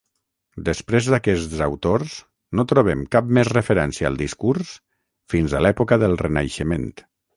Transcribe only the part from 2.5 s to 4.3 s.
no trobem cap més referència al